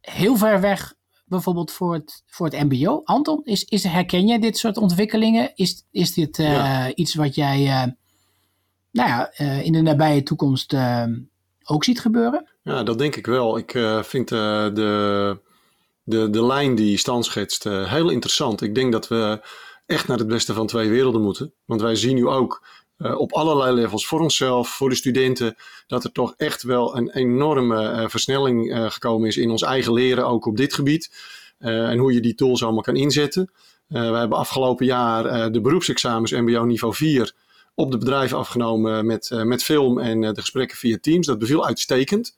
[0.00, 3.00] heel ver weg bijvoorbeeld voor het, voor het MBO?
[3.04, 5.52] Anton, is, is, herken jij dit soort ontwikkelingen?
[5.54, 7.92] Is, is dit uh, iets wat jij uh,
[8.90, 10.74] nou ja, uh, in de nabije toekomst
[11.64, 12.48] ook ziet gebeuren?
[12.62, 13.58] Ja, dat denk ik wel.
[13.58, 13.70] Ik
[14.02, 14.70] vind de,
[16.04, 18.60] de, de lijn die Stan schetst heel interessant.
[18.60, 19.46] Ik denk dat we
[19.86, 21.52] echt naar het beste van twee werelden moeten.
[21.64, 22.66] Want wij zien nu ook
[22.98, 25.56] uh, op allerlei levels voor onszelf, voor de studenten,
[25.86, 29.92] dat er toch echt wel een enorme uh, versnelling uh, gekomen is in ons eigen
[29.92, 31.10] leren, ook op dit gebied.
[31.58, 33.50] en hoe je die tools allemaal kan inzetten.
[33.86, 37.32] we hebben afgelopen jaar de beroepsexamens MBO niveau 4
[37.74, 41.26] op de bedrijven afgenomen met, met film en de gesprekken via Teams.
[41.26, 42.36] Dat beviel uitstekend.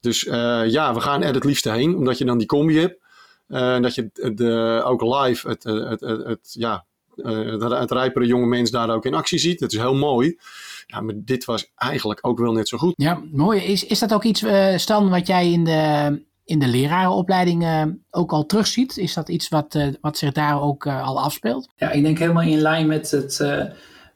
[0.00, 0.20] Dus
[0.66, 3.00] ja, we gaan er het liefste heen, omdat je dan die combi hebt.
[3.48, 6.84] En dat je de, ook live het, het, het ja,
[7.18, 9.58] uh, het rijpere jonge mens daar ook in actie ziet.
[9.58, 10.38] Dat is heel mooi.
[10.86, 12.92] Ja, maar dit was eigenlijk ook wel net zo goed.
[12.96, 13.60] Ja, mooi.
[13.60, 17.82] Is, is dat ook iets, uh, Stan, wat jij in de, in de lerarenopleiding uh,
[18.10, 18.96] ook al terugziet?
[18.96, 21.68] Is dat iets wat, wat zich daar ook al afspeelt?
[21.76, 23.36] Ja, ik denk helemaal in lijn met het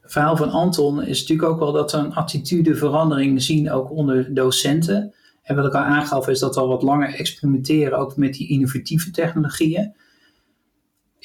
[0.03, 1.03] verhaal van Anton.
[1.03, 5.13] Is natuurlijk ook wel dat we een attitudeverandering zien ook onder docenten.
[5.43, 8.49] En wat ik al aangaf is dat we al wat langer experimenteren ook met die
[8.49, 9.95] innovatieve technologieën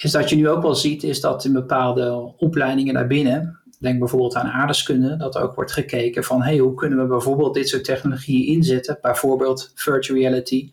[0.03, 4.35] is dat je nu ook wel ziet, is dat in bepaalde opleidingen daarbinnen, denk bijvoorbeeld
[4.35, 8.47] aan aardeskunde, dat ook wordt gekeken van hey, hoe kunnen we bijvoorbeeld dit soort technologieën
[8.47, 10.73] inzetten, bijvoorbeeld virtual reality,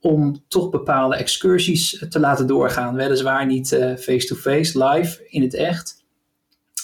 [0.00, 2.94] om toch bepaalde excursies te laten doorgaan.
[2.94, 6.04] Weliswaar niet eh, face-to-face, live, in het echt,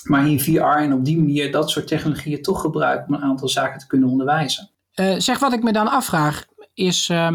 [0.04, 3.48] maar in VR en op die manier dat soort technologieën toch gebruiken om een aantal
[3.48, 4.70] zaken te kunnen onderwijzen.
[4.94, 6.44] Uh, zeg, wat ik me dan afvraag
[6.74, 7.34] is, uh,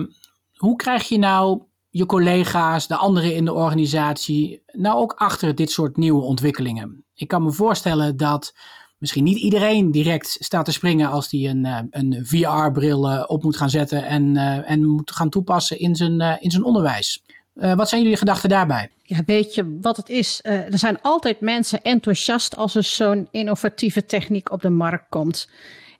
[0.56, 5.72] hoe krijg je nou je collega's, de anderen in de organisatie, nou ook achter dit
[5.72, 7.04] soort nieuwe ontwikkelingen?
[7.14, 8.54] Ik kan me voorstellen dat
[8.98, 13.44] misschien niet iedereen direct staat te springen als hij een, eh, een VR-bril eh, op
[13.44, 17.24] moet gaan zetten en, uh, en moet gaan toepassen in zijn, in zijn onderwijs.
[17.54, 18.90] wat zijn jullie gedachten daarbij?
[19.04, 20.40] Ja, weet je wat het is?
[20.44, 25.50] er zijn altijd mensen enthousiast als er zo'n innovatieve techniek op de markt komt.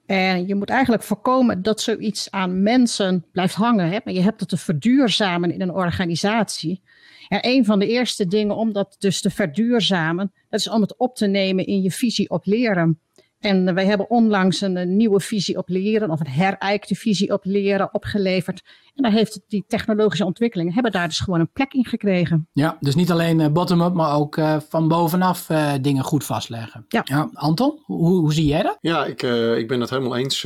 [0.06, 3.90] En je moet eigenlijk voorkomen dat zoiets aan mensen blijft hangen.
[3.90, 3.98] Hè?
[4.04, 6.82] Maar je hebt het te verduurzamen in een organisatie.
[7.28, 10.96] En een van de eerste dingen om dat dus te verduurzamen, dat is om het
[10.96, 13.00] op te nemen in je visie op leren.
[13.42, 17.94] En wij hebben onlangs een, nieuwe visie op leren, of een herijkte visie op leren
[17.94, 18.62] opgeleverd.
[18.94, 22.48] En daar heeft die technologische ontwikkelingen, hebben daar dus gewoon een plek in gekregen.
[22.52, 26.84] Ja, dus niet alleen eh, bottom-up, maar ook uh, van bovenaf uh, dingen goed vastleggen.
[26.88, 27.00] Ja.
[27.04, 28.78] ja Anton, hoe, hoe, zie jij dat?
[28.80, 29.22] Ja, ik,
[29.56, 30.42] ik ben het helemaal eens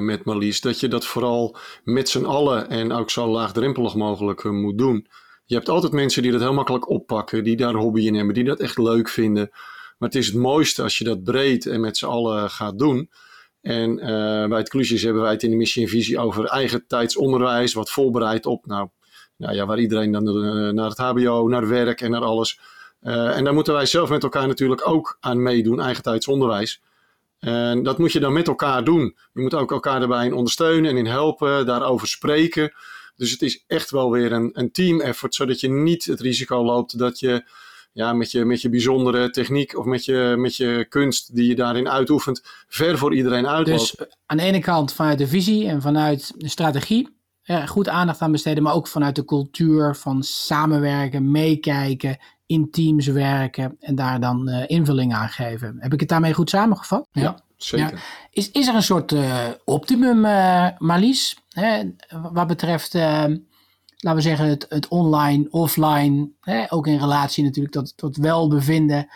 [0.00, 0.60] met Marlies.
[0.60, 5.06] Dat je dat vooral met z'n allen en ook zo laagdrempelig mogelijk moet doen.
[5.44, 8.44] Je hebt altijd mensen die dat heel makkelijk oppakken, die daar hobby in hebben, die
[8.44, 9.50] dat echt leuk vinden.
[10.02, 13.10] Maar het is het mooiste als je dat breed en met z'n allen gaat doen.
[13.60, 16.86] En uh, bij het Clusius hebben wij het in de missie en visie over eigen
[16.86, 18.88] tijdsonderwijs, wat voorbereid op, nou,
[19.36, 22.60] nou ja, waar iedereen dan uh, naar het HBO, naar werk en naar alles.
[23.02, 26.82] Uh, en daar moeten wij zelf met elkaar natuurlijk ook aan meedoen, eigen tijdsonderwijs.
[27.38, 29.16] En dat moet je dan met elkaar doen.
[29.32, 32.72] Je moet ook elkaar daarbij in ondersteunen en in helpen, daarover spreken.
[33.16, 36.64] Dus het is echt wel weer een, een team effort, zodat je niet het risico
[36.64, 37.44] loopt dat je
[37.92, 41.54] ja, met, je, met je bijzondere techniek of met je, met je kunst die je
[41.54, 43.80] daarin uitoefent, ver voor iedereen uitloopt.
[43.80, 47.20] Dus eh, aan de ene kant vanuit de visie en vanuit de strategie
[47.66, 53.76] goed aandacht aan besteden, maar ook vanuit de cultuur van samenwerken, meekijken, in teams werken
[53.80, 55.76] en daar dan uh, invulling aan geven.
[55.78, 57.08] Heb ik het daarmee goed samengevat?
[57.12, 57.90] Ja, ja zeker.
[57.90, 57.98] Ja.
[58.30, 61.82] Is, is er een soort uh, optimum, uh, Marlies, hè,
[62.32, 62.94] wat betreft
[64.02, 69.08] laten we zeggen, het, het online, offline, hè, ook in relatie natuurlijk tot, tot welbevinden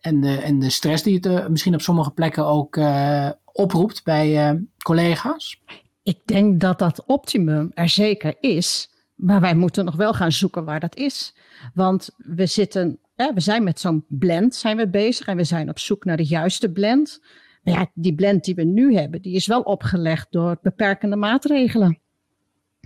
[0.00, 4.04] en de, en de stress die het uh, misschien op sommige plekken ook uh, oproept
[4.04, 5.62] bij uh, collega's?
[6.02, 10.64] Ik denk dat dat optimum er zeker is, maar wij moeten nog wel gaan zoeken
[10.64, 11.36] waar dat is.
[11.74, 15.78] Want we zitten, we zijn met zo'n blend zijn we bezig en we zijn op
[15.78, 17.20] zoek naar de juiste blend.
[17.62, 22.00] Maar ja, die blend die we nu hebben, die is wel opgelegd door beperkende maatregelen.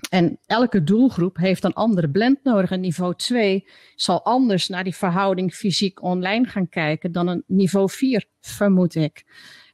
[0.09, 2.71] En elke doelgroep heeft een andere blend nodig.
[2.71, 7.91] En niveau 2 zal anders naar die verhouding fysiek online gaan kijken dan een niveau
[7.91, 9.25] 4, vermoed ik.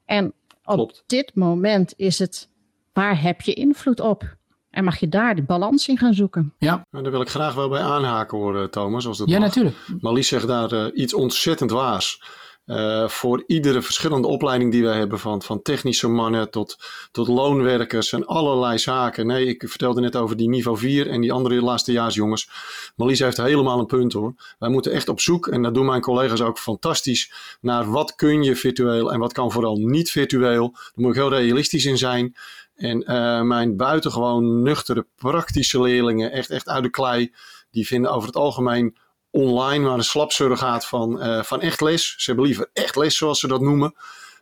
[0.04, 0.26] En
[0.64, 1.02] op Klopt.
[1.06, 2.48] dit moment is het,
[2.92, 4.36] waar heb je invloed op?
[4.70, 6.54] En mag je daar de balans in gaan zoeken.
[6.58, 6.86] Ja.
[6.90, 9.06] Nou, daar wil ik graag wel bij aanhaken hoor, Thomas.
[9.06, 9.46] Als dat Ja, mag.
[9.48, 9.76] natuurlijk.
[10.00, 12.22] Marlies zegt daar eh, iets ontzettend waars.
[12.66, 16.76] Eh, voor iedere verschillende opleiding die wij hebben, van, van technische mannen tot,
[17.10, 19.26] tot loonwerkers en allerlei zaken.
[19.26, 22.50] Nee, ik vertelde net over die niveau 4 en die andere laatstejaarsjongens.
[22.96, 24.34] Marlies heeft helemaal een punt hoor.
[24.58, 28.42] Wij moeten echt op zoek, en dat doen mijn collega's ook fantastisch, naar wat kun
[28.42, 30.70] je virtueel en wat kan vooral niet virtueel.
[30.72, 32.36] Daar moet ik heel realistisch in zijn.
[32.76, 37.32] En eh, mijn buitengewoon nuchtere, praktische leerlingen, echt, echt uit de klei,
[37.70, 38.96] die vinden over het algemeen
[39.36, 42.14] online maar een slapsurrogaat van, eh, van echt les.
[42.16, 43.94] Ze hebben liever echt les, zoals ze dat noemen.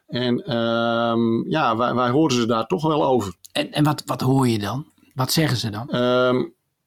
[0.07, 3.35] En ehm, ja, wij, wij horen ze daar toch wel over.
[3.53, 4.87] En, en wat, wat hoor je dan?
[5.15, 5.91] Wat zeggen ze dan?
[5.91, 6.45] Ehm,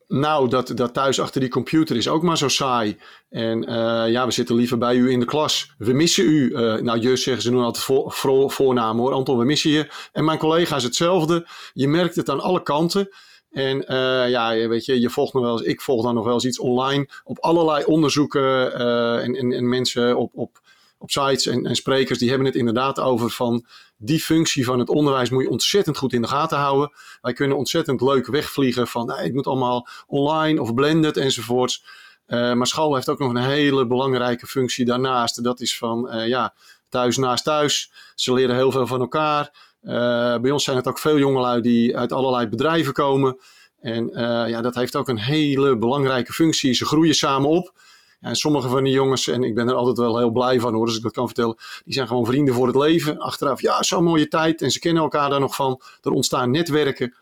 [0.08, 2.98] nou, dat, dat thuis achter die computer is ook maar zo saai.
[3.30, 5.74] En eh, ja, we zitten liever bij u in de klas.
[5.78, 6.54] We missen u.
[6.54, 9.14] Eh, nou, jus zeggen ze nu altijd voor, voornaam hoor.
[9.14, 9.88] Anton, we missen je.
[10.12, 11.48] En mijn collega's hetzelfde.
[11.74, 13.10] Je merkt het aan alle kanten.
[13.58, 16.34] En eh, ja, weet je, je volgt nog wel eens, ik volg dan nog wel
[16.34, 20.62] eens iets online op allerlei onderzoeken eh, en, en, en mensen op, op,
[20.98, 23.66] op sites en, en sprekers die hebben het inderdaad over van
[23.98, 26.92] die functie van het onderwijs moet je ontzettend goed in de gaten houden.
[27.22, 31.84] Wij kunnen ontzettend leuk wegvliegen van nee, het moet allemaal online of blended enzovoorts.
[32.28, 35.44] Uh, maar school heeft ook nog een hele belangrijke functie daarnaast.
[35.44, 36.54] Dat is van uh, ja,
[36.90, 37.92] thuis naast thuis.
[38.16, 39.67] Ze leren heel veel van elkaar.
[39.84, 43.40] Uh, bij ons zijn het ook veel jongelui die uit allerlei bedrijven komen.
[43.80, 46.74] En uh, ja, dat heeft ook een hele belangrijke functie.
[46.74, 47.74] Ze groeien samen op.
[48.20, 50.86] En sommige van die jongens, en ik ben er altijd wel heel blij van hoor,
[50.86, 53.20] als ik dat kan vertellen, die zijn gewoon vrienden voor het leven.
[53.20, 54.62] Achteraf, ja, zo'n mooie tijd.
[54.62, 55.82] En ze kennen elkaar daar nog van.
[56.02, 57.16] Er ontstaan netwerken.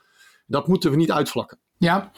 [0.48, 1.58] Dat moeten we niet uitvlakken.
[1.78, 2.12] Ja,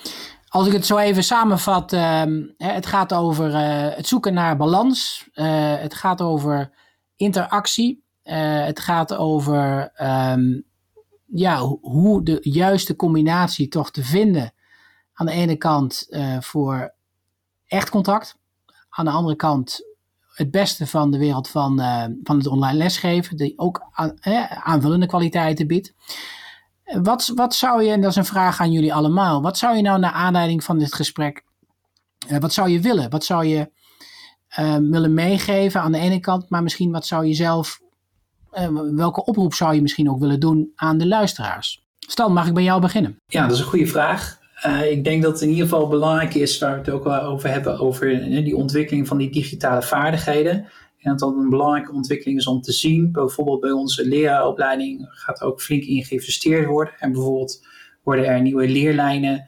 [0.47, 2.23] als ik het zo even samenvat, uh,
[2.57, 5.27] het gaat over uh, het zoeken naar balans.
[5.33, 6.71] Het gaat over
[7.15, 8.05] interactie.
[8.27, 10.63] Uh, het gaat over um,
[11.25, 14.53] ja, hoe de juiste combinatie toch te vinden.
[15.13, 16.93] Aan de ene kant uh, voor
[17.65, 18.37] echt contact.
[18.89, 19.81] Aan de andere kant
[20.33, 23.37] het beste van de wereld van, uh, van het online lesgeven.
[23.37, 24.13] Die ook aan,
[24.63, 25.93] aanvullende kwaliteiten biedt.
[26.83, 29.41] Wat, wat zou je, en dat is een vraag aan jullie allemaal.
[29.41, 31.43] Wat zou je nou naar aanleiding van dit gesprek,
[32.39, 33.09] wat zou je willen?
[33.09, 33.71] Wat zou je
[34.89, 36.49] willen meegeven aan de ene kant.
[36.49, 37.79] Maar misschien wat zou je zelf
[38.95, 41.85] welke oproep zou je misschien ook willen doen aan de luisteraars?
[41.99, 43.15] Stan, mag ik bij jou beginnen?
[43.25, 44.39] Ja, dat is een goede vraag.
[44.65, 47.21] Uh, ik denk dat het in ieder geval belangrijk is, waar we het ook wel
[47.21, 50.55] over hebben, over uh, die ontwikkeling van die digitale vaardigheden.
[50.97, 53.11] En dat dat een belangrijke ontwikkeling is om te zien.
[53.11, 56.93] Bijvoorbeeld bij onze leraaropleiding gaat ook flink in geïnvesteerd worden.
[56.99, 57.65] En bijvoorbeeld
[58.03, 59.47] worden er nieuwe leerlijnen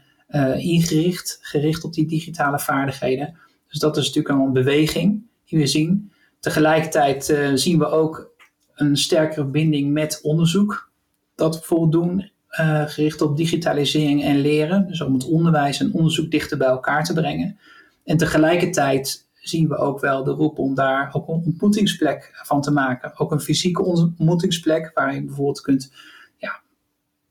[0.57, 3.37] ingericht, gericht op die digitale vaardigheden.
[3.67, 6.11] Dus dat is natuurlijk een beweging die we zien.
[6.39, 8.31] Tegelijkertijd zien we ook
[8.79, 10.91] een sterkere binding met onderzoek.
[11.35, 14.87] Dat bijvoorbeeld doen, uh, gericht op digitalisering en leren.
[14.87, 17.59] Dus om het onderwijs en onderzoek dichter bij elkaar te brengen.
[18.03, 22.71] En tegelijkertijd zien we ook wel de roep om daar ook een ontmoetingsplek van te
[22.71, 23.19] maken.
[23.19, 25.91] Ook een fysieke ontmoetingsplek waar je bijvoorbeeld kunt
[26.37, 26.61] ja,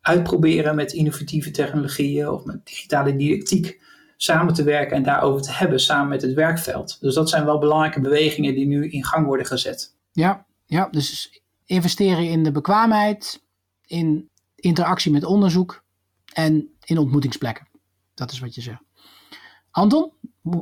[0.01, 3.81] uitproberen met innovatieve technologieën of met digitale didactiek
[4.17, 6.99] samen te werken en daarover te hebben samen met het werkveld.
[7.01, 9.95] Dus dat zijn wel belangrijke bewegingen die nu in gang worden gezet.
[10.13, 13.43] Ja, ja, dus investeren in de bekwaamheid,
[13.87, 15.83] in interactie met onderzoek
[16.33, 17.69] en in ontmoetingsplekken.
[18.15, 18.83] Dat is wat je zegt.
[19.71, 20.13] Anton,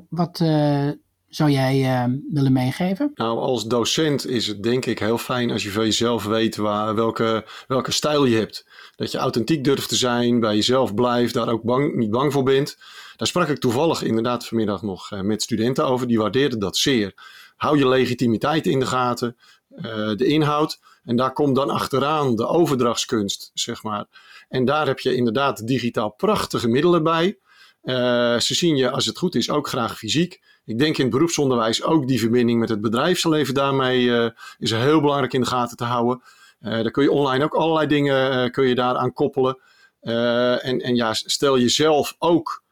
[0.08, 0.90] wat uh,
[1.28, 3.10] zou jij uh, willen meegeven?
[3.14, 6.94] Nou, als docent is het denk ik heel fijn als je van jezelf weet waar,
[6.94, 8.66] welke, welke stijl je hebt.
[8.96, 12.42] Dat je authentiek durft te zijn, bij jezelf blijft, daar ook bang, niet bang voor
[12.42, 12.78] bent.
[13.16, 17.14] Daar sprak ik toevallig inderdaad vanmiddag nog uh, met studenten over, die waardeerden dat zeer.
[17.56, 19.36] Hou je legitimiteit in de gaten.
[19.76, 20.80] Uh, de inhoud.
[21.04, 24.06] En daar komt dan achteraan de overdrachtskunst, zeg maar.
[24.48, 27.38] En daar heb je inderdaad digitaal prachtige middelen bij.
[27.82, 27.94] Uh,
[28.38, 30.40] ze zien je, als het goed is, ook graag fysiek.
[30.64, 35.00] Ik denk in het beroepsonderwijs ook die verbinding met het bedrijfsleven daarmee uh, is heel
[35.00, 36.22] belangrijk in de gaten te houden.
[36.58, 39.58] daar kun je online ook allerlei dingen kun je daaraan koppelen.
[40.00, 42.64] en, en ja, stel jezelf ook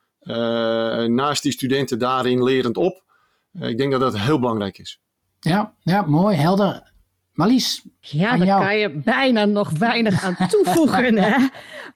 [1.07, 3.03] naast die studenten daarin lerend op.
[3.53, 5.01] ik denk dat dat heel belangrijk is.
[5.41, 6.93] Ja, ja mooi, helder.
[7.35, 11.19] Marlies, Ja, daar kan je bijna nog weinig aan toevoegen.
[11.19, 11.47] hè?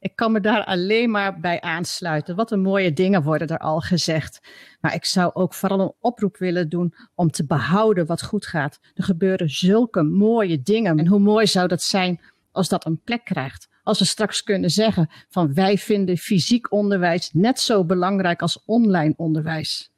[0.00, 2.36] Ik kan me daar alleen maar bij aansluiten.
[2.36, 4.40] Wat een mooie dingen worden er al gezegd.
[4.80, 8.78] Maar ik zou ook vooral een oproep willen doen om te behouden wat goed gaat.
[8.94, 10.98] Er gebeuren zulke mooie dingen.
[10.98, 12.20] En hoe mooi zou dat zijn
[12.52, 13.68] als dat een plek krijgt?
[13.82, 19.14] Als we straks kunnen zeggen van wij vinden fysiek onderwijs net zo belangrijk als online
[19.16, 19.90] onderwijs.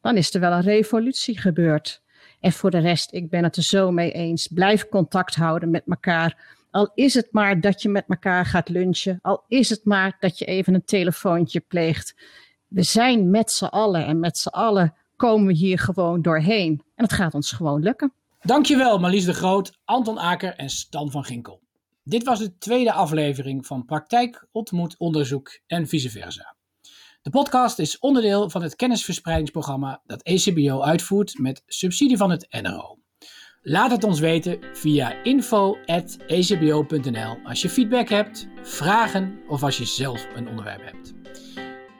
[0.00, 2.02] Dan is er wel een revolutie gebeurd.
[2.42, 4.46] En voor de rest, ik ben het er zo mee eens.
[4.46, 6.60] Blijf contact houden met elkaar.
[6.70, 9.18] Al is het maar dat je met elkaar gaat lunchen.
[9.22, 12.14] Al is het maar dat je even een telefoontje pleegt.
[12.68, 16.82] We zijn met z'n allen en met z'n allen komen we hier gewoon doorheen.
[16.94, 18.12] En het gaat ons gewoon lukken.
[18.40, 21.60] Dankjewel Marlies de Groot, Anton Aker en Stan van Ginkel.
[22.04, 26.54] Dit was de tweede aflevering van Praktijk, Ontmoet, Onderzoek en vice versa.
[27.22, 32.98] De podcast is onderdeel van het kennisverspreidingsprogramma dat ECBO uitvoert met subsidie van het NRO.
[33.62, 35.78] Laat het ons weten via info.ecbo.nl
[37.44, 41.12] als je feedback hebt, vragen of als je zelf een onderwerp hebt.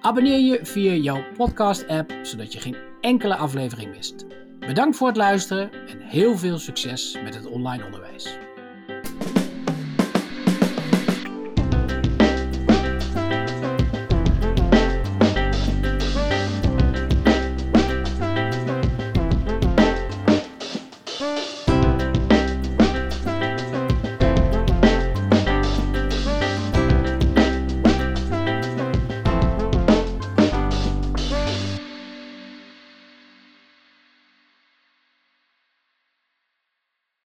[0.00, 4.26] Abonneer je via jouw podcast-app zodat je geen enkele aflevering mist.
[4.58, 8.38] Bedankt voor het luisteren en heel veel succes met het online onderwijs.